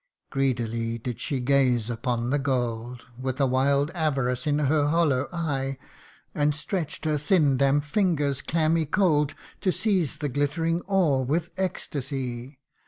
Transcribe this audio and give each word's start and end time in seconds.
'Greedily 0.31 0.97
did 0.97 1.19
she 1.19 1.39
gaze 1.39 1.87
upon 1.87 2.31
the 2.31 2.39
gold, 2.39 3.05
With 3.19 3.39
a 3.39 3.45
wild 3.45 3.91
avarice 3.91 4.47
in 4.47 4.57
her 4.57 4.87
hollow 4.87 5.27
eye; 5.31 5.77
And 6.33 6.55
stretch 6.55 7.01
'd 7.01 7.05
her 7.05 7.17
thin 7.19 7.55
damp 7.55 7.83
fingers, 7.83 8.41
clammy 8.41 8.87
cold, 8.87 9.35
To 9.59 9.71
seize 9.71 10.17
the 10.17 10.27
glittering 10.29 10.81
ore 10.87 11.23
with 11.23 11.51
ecstasy. 11.55 12.57